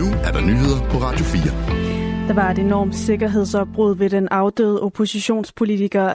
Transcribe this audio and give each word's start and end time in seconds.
Nu 0.00 0.06
er 0.26 0.32
der 0.36 0.42
nyheder 0.50 0.80
på 0.92 0.96
Radio 1.06 1.24
4. 1.24 2.28
Der 2.28 2.34
var 2.34 2.48
et 2.50 2.58
enormt 2.58 2.94
sikkerhedsopbrud 2.94 3.98
ved 3.98 4.10
den 4.10 4.28
afdøde 4.30 4.80
oppositionspolitiker 4.80 6.06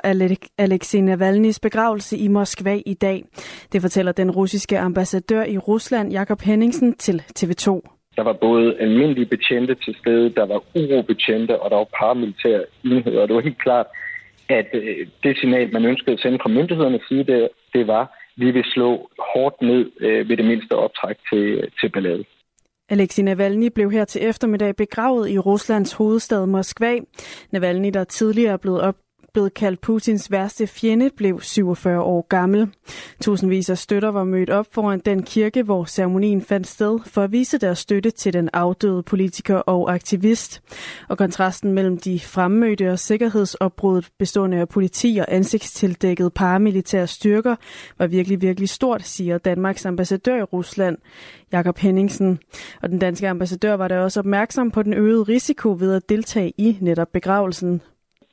Alexei 0.58 1.02
Navalny's 1.02 1.60
begravelse 1.62 2.18
i 2.18 2.28
Moskva 2.28 2.76
i 2.86 2.94
dag. 2.94 3.24
Det 3.72 3.82
fortæller 3.82 4.12
den 4.12 4.32
russiske 4.32 4.80
ambassadør 4.80 5.44
i 5.44 5.58
Rusland, 5.58 6.12
Jakob 6.12 6.42
Henningsen, 6.42 6.94
til 6.94 7.24
TV2. 7.40 7.66
Der 8.16 8.24
var 8.24 8.34
både 8.34 8.76
almindelige 8.80 9.26
betjente 9.26 9.76
til 9.76 9.96
stede, 10.00 10.30
der 10.30 10.46
var 10.46 10.64
urobetjente, 10.76 11.62
og 11.62 11.70
der 11.70 11.78
var 11.78 11.88
paramilitære 12.00 12.64
enheder. 12.86 13.22
Og 13.22 13.28
det 13.28 13.36
var 13.36 13.42
helt 13.42 13.64
klart, 13.64 13.86
at 14.50 14.70
øh, 14.74 15.08
det 15.24 15.38
signal, 15.38 15.74
man 15.74 15.86
ønskede 15.86 16.14
at 16.14 16.20
sende 16.20 16.40
fra 16.42 16.50
myndighedernes 16.50 17.02
side, 17.10 17.24
det, 17.24 17.50
det 17.74 17.88
var, 17.88 18.02
at 18.02 18.08
vi 18.36 18.52
vil 18.52 18.64
slå 18.66 19.10
hårdt 19.34 19.62
ned 19.62 19.92
øh, 20.00 20.30
ved 20.30 20.38
det 20.38 20.46
mindste 20.46 20.74
optræk 20.76 21.18
til, 21.30 21.70
til 21.80 21.90
ballade. 21.90 22.24
Alexei 22.90 23.24
Navalny 23.24 23.72
blev 23.76 23.92
her 23.92 24.06
til 24.06 24.24
eftermiddag 24.24 24.76
begravet 24.76 25.30
i 25.30 25.40
Ruslands 25.40 25.94
hovedstad 25.94 26.46
Moskva. 26.46 26.98
Navalny, 27.52 27.90
der 27.94 28.04
tidligere 28.04 28.54
er 28.54 28.58
blevet 28.58 28.82
op 28.82 28.96
blevet 29.34 29.54
kaldt 29.54 29.82
Putins 29.82 30.32
værste 30.32 30.68
fjende, 30.68 31.10
blev 31.18 31.42
47 31.42 32.02
år 32.02 32.28
gammel. 32.30 32.68
Tusindvis 33.22 33.70
af 33.70 33.78
støtter 33.78 34.10
var 34.10 34.24
mødt 34.24 34.50
op 34.50 34.66
foran 34.72 35.02
den 35.06 35.24
kirke, 35.24 35.64
hvor 35.64 35.86
ceremonien 35.86 36.42
fandt 36.42 36.68
sted, 36.68 37.00
for 37.06 37.24
at 37.24 37.32
vise 37.32 37.58
deres 37.58 37.80
støtte 37.80 38.12
til 38.12 38.34
den 38.34 38.50
afdøde 38.54 39.04
politiker 39.04 39.56
og 39.56 39.94
aktivist. 39.94 40.62
Og 41.08 41.18
kontrasten 41.18 41.74
mellem 41.74 41.98
de 41.98 42.20
fremmødte 42.20 42.92
og 42.92 43.00
sikkerhedsopbruddet 43.00 44.10
bestående 44.20 44.58
af 44.58 44.70
politi 44.70 45.18
og 45.18 45.26
ansigtstildækkede 45.28 46.30
paramilitære 46.30 47.08
styrker 47.08 47.56
var 47.98 48.08
virkelig, 48.08 48.42
virkelig 48.42 48.70
stort, 48.70 49.04
siger 49.04 49.38
Danmarks 49.38 49.86
ambassadør 49.86 50.38
i 50.38 50.44
Rusland, 50.44 50.98
Jakob 51.52 51.78
Henningsen. 51.78 52.40
Og 52.82 52.90
den 52.90 53.00
danske 53.00 53.30
ambassadør 53.30 53.74
var 53.74 53.88
der 53.88 54.00
også 54.00 54.20
opmærksom 54.20 54.72
på 54.72 54.84
den 54.84 54.94
øgede 54.94 55.24
risiko 55.24 55.76
ved 55.80 55.94
at 55.94 56.10
deltage 56.10 56.54
i 56.58 56.78
netop 56.82 57.08
begravelsen 57.12 57.82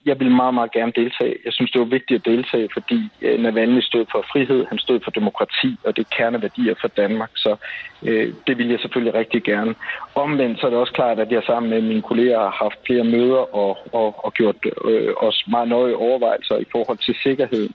jeg 0.07 0.19
ville 0.19 0.37
meget, 0.43 0.55
meget 0.55 0.73
gerne 0.73 0.93
deltage. 0.97 1.35
Jeg 1.45 1.53
synes, 1.53 1.71
det 1.71 1.81
var 1.81 1.95
vigtigt 1.97 2.19
at 2.19 2.33
deltage, 2.33 2.69
fordi 2.73 2.99
øh, 3.23 3.41
Navalny 3.43 3.81
stod 3.81 4.05
for 4.12 4.25
frihed, 4.33 4.67
han 4.69 4.79
stod 4.79 5.01
for 5.05 5.11
demokrati, 5.11 5.71
og 5.85 5.97
det 5.97 6.03
er 6.03 6.17
kerneværdier 6.17 6.75
for 6.81 6.89
Danmark, 6.89 7.31
så 7.35 7.57
øh, 8.03 8.29
det 8.47 8.59
vil 8.59 8.69
jeg 8.69 8.81
selvfølgelig 8.81 9.15
rigtig 9.15 9.43
gerne. 9.43 9.75
Omvendt 10.15 10.61
så 10.61 10.67
er 10.67 10.71
det 10.71 10.79
også 10.79 10.93
klart, 10.93 11.19
at 11.19 11.33
jeg 11.33 11.43
sammen 11.47 11.71
med 11.71 11.81
mine 11.83 12.03
kolleger 12.03 12.39
har 12.39 12.57
haft 12.65 12.79
flere 12.87 13.05
møder 13.05 13.55
og, 13.62 13.79
og, 13.93 14.25
og 14.25 14.33
gjort 14.33 14.57
øh, 14.84 15.12
os 15.17 15.45
meget 15.49 15.69
nøje 15.69 15.95
overvejelser 15.95 16.57
i 16.57 16.67
forhold 16.73 16.99
til 16.99 17.15
sikkerheden. 17.23 17.75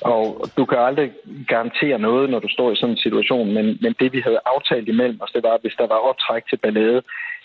Og 0.00 0.48
du 0.56 0.64
kan 0.64 0.78
aldrig 0.78 1.10
garantere 1.48 1.98
noget, 1.98 2.30
når 2.30 2.38
du 2.38 2.48
står 2.48 2.72
i 2.72 2.76
sådan 2.76 2.90
en 2.94 3.04
situation, 3.06 3.52
men, 3.54 3.78
men 3.80 3.94
det 4.00 4.12
vi 4.12 4.20
havde 4.20 4.40
aftalt 4.54 4.88
imellem 4.88 5.18
os, 5.20 5.32
det 5.32 5.42
var, 5.42 5.54
at 5.54 5.60
hvis 5.60 5.78
der 5.78 5.86
var 5.86 6.08
optræk 6.08 6.42
til 6.48 6.56
ballade, 6.56 7.02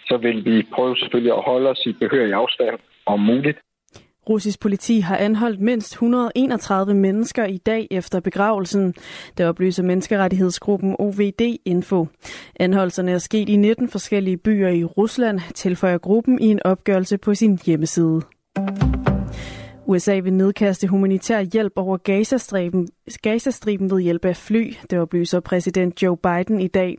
så 0.07 0.17
vil 0.17 0.45
vi 0.45 0.67
prøve 0.75 0.97
selvfølgelig 0.97 1.33
at 1.33 1.43
holde 1.43 1.69
os 1.69 1.85
i 1.85 1.93
behørig 1.93 2.33
afstand 2.33 2.79
om 3.05 3.19
muligt. 3.19 3.59
Russisk 4.29 4.59
politi 4.59 4.99
har 4.99 5.17
anholdt 5.17 5.61
mindst 5.61 5.93
131 5.93 6.93
mennesker 6.93 7.45
i 7.45 7.57
dag 7.57 7.87
efter 7.91 8.19
begravelsen. 8.19 8.93
Det 9.37 9.45
oplyser 9.45 9.83
menneskerettighedsgruppen 9.83 10.95
OVD 10.99 11.41
Info. 11.65 12.07
Anholdelserne 12.59 13.11
er 13.11 13.17
sket 13.17 13.49
i 13.49 13.55
19 13.55 13.89
forskellige 13.89 14.37
byer 14.37 14.69
i 14.69 14.83
Rusland, 14.83 15.39
tilføjer 15.55 15.97
gruppen 15.97 16.41
i 16.41 16.45
en 16.45 16.59
opgørelse 16.65 17.17
på 17.17 17.35
sin 17.35 17.59
hjemmeside. 17.65 18.21
USA 19.85 20.19
vil 20.19 20.33
nedkaste 20.33 20.87
humanitær 20.87 21.41
hjælp 21.41 21.73
over 21.75 21.97
Gazastriben, 21.97 22.87
Gazastriben 23.17 23.91
ved 23.91 24.01
hjælp 24.01 24.25
af 24.25 24.37
fly, 24.37 24.73
det 24.89 24.99
oplyser 24.99 25.39
præsident 25.39 26.03
Joe 26.03 26.17
Biden 26.17 26.61
i 26.61 26.67
dag. 26.67 26.97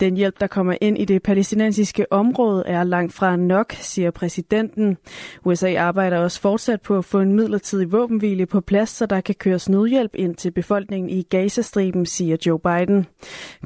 Den 0.00 0.16
hjælp, 0.16 0.40
der 0.40 0.46
kommer 0.46 0.76
ind 0.80 0.98
i 0.98 1.04
det 1.04 1.22
palæstinensiske 1.22 2.12
område, 2.12 2.62
er 2.66 2.84
langt 2.84 3.12
fra 3.12 3.36
nok, 3.36 3.72
siger 3.72 4.10
præsidenten. 4.10 4.96
USA 5.44 5.74
arbejder 5.76 6.18
også 6.18 6.40
fortsat 6.40 6.82
på 6.82 6.98
at 6.98 7.04
få 7.04 7.20
en 7.20 7.32
midlertidig 7.32 7.92
våbenhvile 7.92 8.46
på 8.46 8.60
plads, 8.60 8.90
så 8.90 9.06
der 9.06 9.20
kan 9.20 9.34
køres 9.34 9.68
nødhjælp 9.68 10.14
ind 10.14 10.34
til 10.34 10.50
befolkningen 10.50 11.10
i 11.10 11.22
Gazastriben, 11.22 12.06
siger 12.06 12.36
Joe 12.46 12.58
Biden. 12.58 13.06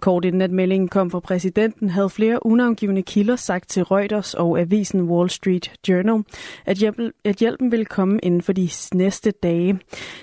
Kort 0.01 0.25
inden 0.25 0.43
at 0.43 0.51
meldingen 0.51 0.89
kom 0.89 1.11
fra 1.11 1.21
præsidenten, 1.21 1.91
havde 1.91 2.11
flere 2.11 2.47
unavngivende 2.47 3.03
kilder 3.03 3.37
sagt 3.37 3.69
til 3.69 3.83
Reuters 3.83 4.35
og 4.35 4.61
avisen 4.61 5.03
Wall 5.03 5.31
Street 5.31 5.73
Journal, 5.89 6.25
at 6.67 6.77
hjælpen, 6.77 7.12
at 7.25 7.37
hjælpen 7.37 7.73
vil 7.73 7.87
komme 7.87 8.19
inden 8.23 8.43
for 8.43 8.53
de 8.53 8.69
næste 8.95 9.31
dage. 9.31 9.79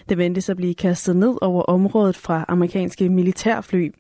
Det 0.10 0.18
ventes 0.18 0.50
at 0.50 0.58
blive 0.58 0.74
kastet 0.74 1.16
ned 1.16 1.36
over 1.42 1.55
området 1.62 2.18
fra 2.18 2.46
amerikanske 2.48 3.10
militærfly. 3.10 3.92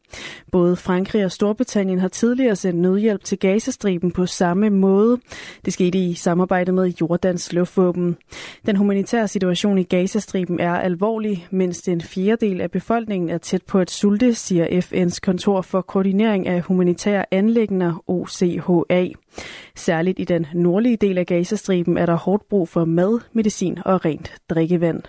Både 0.51 0.75
Frankrig 0.75 1.25
og 1.25 1.31
Storbritannien 1.31 1.99
har 1.99 2.07
tidligere 2.07 2.55
sendt 2.55 2.79
nødhjælp 2.79 3.23
til 3.23 3.39
Gazastriben 3.39 4.11
på 4.11 4.25
samme 4.25 4.69
måde. 4.69 5.17
Det 5.65 5.73
skete 5.73 5.97
i 5.97 6.13
samarbejde 6.13 6.71
med 6.71 6.93
Jordans 7.01 7.53
luftvåben. 7.53 8.17
Den 8.65 8.75
humanitære 8.75 9.27
situation 9.27 9.77
i 9.77 9.83
Gazastriben 9.83 10.59
er 10.59 10.73
alvorlig, 10.73 11.47
mens 11.51 11.87
en 11.87 12.01
fjerdedel 12.01 12.61
af 12.61 12.71
befolkningen 12.71 13.29
er 13.29 13.37
tæt 13.37 13.63
på 13.63 13.79
at 13.79 13.91
sulte, 13.91 14.33
siger 14.33 14.65
FN's 14.67 15.19
kontor 15.23 15.61
for 15.61 15.81
koordinering 15.81 16.47
af 16.47 16.61
humanitære 16.61 17.25
anlægner 17.31 18.03
OCHA. 18.07 19.07
Særligt 19.75 20.19
i 20.19 20.23
den 20.23 20.47
nordlige 20.53 20.97
del 20.97 21.17
af 21.17 21.25
Gazastriben 21.25 21.97
er 21.97 22.05
der 22.05 22.15
hårdt 22.15 22.49
brug 22.49 22.69
for 22.69 22.85
mad, 22.85 23.19
medicin 23.33 23.77
og 23.85 24.05
rent 24.05 24.33
drikkevand. 24.49 25.03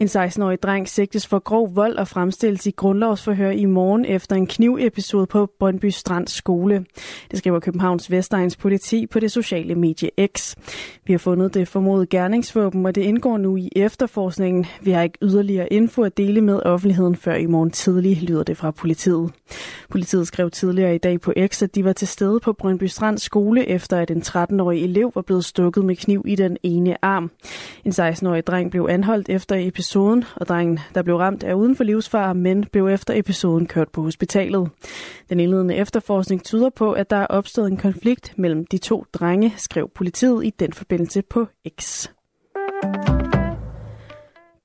En 0.00 0.06
16-årig 0.06 0.62
dreng 0.62 0.88
sigtes 0.88 1.26
for 1.26 1.38
grov 1.38 1.76
vold 1.76 1.96
og 1.96 2.08
fremstilles 2.08 2.66
i 2.66 2.70
grundlovsforhør 2.70 3.50
i 3.50 3.64
morgen 3.64 4.04
efter 4.04 4.36
en 4.36 4.46
knivepisode 4.46 5.26
på 5.26 5.50
Brøndby 5.58 5.86
Strand 5.86 6.28
skole. 6.28 6.84
Det 7.30 7.38
skriver 7.38 7.60
Københavns 7.60 8.10
Vestegns 8.10 8.56
politi 8.56 9.06
på 9.06 9.20
det 9.20 9.32
sociale 9.32 9.74
medie 9.74 10.10
X. 10.36 10.56
Vi 11.06 11.12
har 11.12 11.18
fundet 11.18 11.54
det 11.54 11.68
formodede 11.68 12.06
gerningsvåben, 12.06 12.86
og 12.86 12.94
det 12.94 13.02
indgår 13.02 13.36
nu 13.36 13.56
i 13.56 13.68
efterforskningen. 13.76 14.66
Vi 14.80 14.90
har 14.90 15.02
ikke 15.02 15.18
yderligere 15.22 15.72
info 15.72 16.02
at 16.02 16.16
dele 16.16 16.40
med 16.40 16.60
offentligheden 16.62 17.16
før 17.16 17.34
i 17.34 17.46
morgen 17.46 17.70
tidlig, 17.70 18.22
lyder 18.22 18.42
det 18.42 18.56
fra 18.56 18.70
politiet. 18.70 19.30
Politiet 19.90 20.26
skrev 20.26 20.50
tidligere 20.50 20.94
i 20.94 20.98
dag 20.98 21.20
på 21.20 21.32
X, 21.46 21.62
at 21.62 21.74
de 21.74 21.84
var 21.84 21.92
til 21.92 22.08
stede 22.08 22.40
på 22.40 22.52
Brøndby 22.52 22.84
Strand 22.84 23.18
skole, 23.18 23.66
efter 23.66 23.98
at 23.98 24.10
en 24.10 24.22
13-årig 24.26 24.84
elev 24.84 25.12
var 25.14 25.22
blevet 25.22 25.44
stukket 25.44 25.84
med 25.84 25.96
kniv 25.96 26.24
i 26.26 26.34
den 26.34 26.56
ene 26.62 27.04
arm. 27.04 27.30
En 27.84 27.92
16-årig 27.92 28.46
dreng 28.46 28.70
blev 28.70 28.86
anholdt 28.90 29.28
efter 29.28 29.56
episoden 29.56 29.87
episoden, 29.88 30.24
og 30.36 30.48
drengen, 30.48 30.80
der 30.94 31.02
blev 31.02 31.16
ramt, 31.16 31.44
er 31.44 31.54
uden 31.54 31.76
for 31.76 31.84
livsfare, 31.84 32.34
men 32.34 32.64
blev 32.72 32.86
efter 32.86 33.14
episoden 33.14 33.66
kørt 33.66 33.88
på 33.88 34.02
hospitalet. 34.02 34.70
Den 35.30 35.40
indledende 35.40 35.74
efterforskning 35.74 36.44
tyder 36.44 36.70
på, 36.70 36.92
at 36.92 37.10
der 37.10 37.16
er 37.16 37.26
opstået 37.26 37.70
en 37.70 37.76
konflikt 37.76 38.34
mellem 38.36 38.66
de 38.66 38.78
to 38.78 39.04
drenge, 39.12 39.54
skrev 39.56 39.90
politiet 39.94 40.46
i 40.46 40.50
den 40.50 40.72
forbindelse 40.72 41.22
på 41.22 41.46
X. 41.80 42.08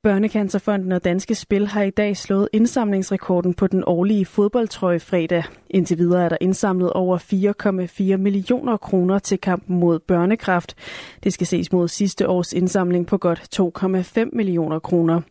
Børnecancerfonden 0.04 0.92
og 0.92 1.04
Danske 1.04 1.36
Spil 1.36 1.68
har 1.68 1.84
i 1.84 1.90
dag 1.90 2.18
slået 2.18 2.50
indsamlingsrekorden 2.54 3.54
på 3.54 3.68
den 3.68 3.84
årlige 3.88 4.26
fodboldtrøje 4.26 5.00
fredag. 5.00 5.44
Indtil 5.70 5.98
videre 5.98 6.26
er 6.26 6.30
der 6.30 6.38
indsamlet 6.42 6.94
over 6.94 7.18
4,4 8.14 8.18
millioner 8.18 8.78
kroner 8.78 9.20
til 9.20 9.38
kampen 9.38 9.80
mod 9.80 10.00
børnekraft. 10.00 10.76
Det 11.24 11.34
skal 11.34 11.48
ses 11.48 11.72
mod 11.72 11.88
sidste 11.88 12.28
års 12.28 12.54
indsamling 12.54 13.08
på 13.08 13.18
godt 13.18 13.62
2,5 13.62 14.30
millioner 14.34 14.80
kroner. 14.80 15.22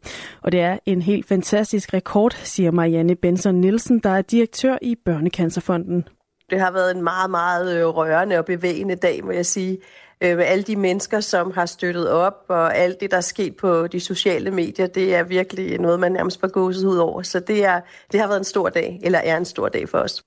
Og 0.42 0.52
det 0.52 0.60
er 0.60 0.78
en 0.86 1.02
helt 1.02 1.26
fantastisk 1.26 1.94
rekord, 1.94 2.32
siger 2.42 2.70
Marianne 2.70 3.14
Benson 3.14 3.54
Nielsen, 3.54 3.98
der 3.98 4.10
er 4.10 4.22
direktør 4.22 4.78
i 4.82 4.96
Børnecancerfonden. 5.04 6.04
Det 6.50 6.60
har 6.60 6.70
været 6.70 6.96
en 6.96 7.02
meget, 7.02 7.30
meget 7.30 7.76
øh, 7.76 7.86
rørende 7.86 8.38
og 8.38 8.44
bevægende 8.44 8.94
dag, 8.96 9.24
må 9.24 9.30
jeg 9.30 9.46
sige 9.46 9.78
øh, 10.20 10.36
med 10.36 10.44
alle 10.44 10.64
de 10.64 10.76
mennesker, 10.76 11.20
som 11.20 11.50
har 11.50 11.66
støttet 11.66 12.10
op, 12.10 12.44
og 12.48 12.76
alt 12.76 13.00
det, 13.00 13.10
der 13.10 13.16
er 13.16 13.20
sket 13.20 13.56
på 13.56 13.86
de 13.86 14.00
sociale 14.00 14.50
medier, 14.50 14.86
det 14.86 15.14
er 15.14 15.22
virkelig 15.22 15.78
noget, 15.78 16.00
man 16.00 16.12
nærmest 16.12 16.40
får 16.40 16.48
gåset 16.48 16.86
ud 16.86 16.96
over. 16.96 17.22
Så 17.22 17.40
det, 17.40 17.64
er, 17.64 17.80
det 18.12 18.20
har 18.20 18.26
været 18.26 18.38
en 18.38 18.44
stor 18.44 18.68
dag, 18.68 19.00
eller 19.02 19.18
er 19.18 19.36
en 19.36 19.44
stor 19.44 19.68
dag 19.68 19.88
for 19.88 19.98
os. 19.98 20.24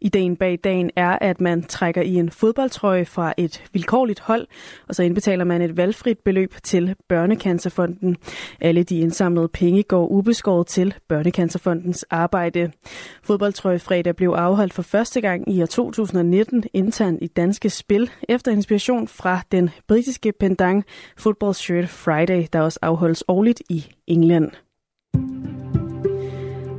Ideen 0.00 0.36
bag 0.36 0.58
dagen 0.64 0.90
er, 0.96 1.18
at 1.20 1.40
man 1.40 1.62
trækker 1.62 2.02
i 2.02 2.14
en 2.14 2.30
fodboldtrøje 2.30 3.04
fra 3.04 3.34
et 3.36 3.64
vilkårligt 3.72 4.20
hold, 4.20 4.46
og 4.88 4.94
så 4.94 5.02
indbetaler 5.02 5.44
man 5.44 5.62
et 5.62 5.76
valgfrit 5.76 6.18
beløb 6.18 6.54
til 6.64 6.94
Børnecancerfonden. 7.08 8.16
Alle 8.60 8.82
de 8.82 8.98
indsamlede 9.00 9.48
penge 9.48 9.82
går 9.82 10.06
ubeskåret 10.06 10.66
til 10.66 10.94
Børnecancerfondens 11.08 12.02
arbejde. 12.10 12.72
Fodboldtrøje 13.22 13.78
fredag 13.78 14.16
blev 14.16 14.30
afholdt 14.30 14.72
for 14.72 14.82
første 14.82 15.20
gang 15.20 15.52
i 15.52 15.62
år 15.62 15.66
2019 15.66 16.64
internt 16.72 17.22
i 17.22 17.26
Danske 17.26 17.70
Spil, 17.70 18.10
efter 18.28 18.52
inspiration 18.52 19.08
fra 19.08 19.40
den 19.52 19.70
britiske 19.88 20.32
pendant 20.40 20.84
Football 21.16 21.54
Shirt 21.54 21.88
Friday, 21.88 22.46
der 22.52 22.60
også 22.60 22.78
afholdes 22.82 23.24
årligt 23.28 23.62
i 23.68 23.86
England. 24.06 24.67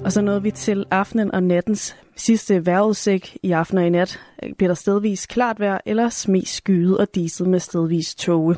Og 0.04 0.12
så 0.12 0.22
nåede 0.22 0.44
vi 0.44 0.52
til 0.52 0.86
aftenen 0.92 1.32
og 1.32 1.44
nattens 1.44 1.96
sidste 2.16 2.66
vejrudsigt. 2.66 3.38
I 3.44 3.52
aften 3.52 3.78
og 3.78 3.86
i 3.86 3.90
nat 3.90 4.20
øh, 4.44 4.54
bliver 4.54 4.68
der 4.68 4.76
stedvis 4.76 5.26
klart 5.26 5.60
vejr 5.60 5.80
eller 5.86 6.30
mest 6.32 6.56
skyet 6.56 6.98
og 6.98 7.16
diset 7.16 7.48
med 7.48 7.60
stedvis 7.60 8.16
tåge. 8.16 8.56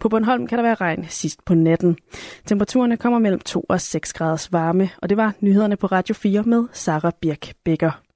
På 0.00 0.08
Bornholm 0.08 0.46
kan 0.46 0.58
der 0.58 0.62
være 0.62 0.74
regn 0.74 1.06
sidst 1.08 1.44
på 1.44 1.54
natten. 1.54 1.96
Temperaturerne 2.46 2.96
kommer 2.96 3.18
mellem 3.18 3.40
2 3.40 3.66
og 3.68 3.80
6 3.80 4.12
graders 4.12 4.52
varme, 4.52 4.90
og 5.02 5.08
det 5.08 5.16
var 5.16 5.34
nyhederne 5.40 5.76
på 5.76 5.86
Radio 5.86 6.14
4 6.14 6.42
med 6.42 6.64
Sara 6.72 7.10
Birk 7.20 7.52
Bækker. 7.64 8.11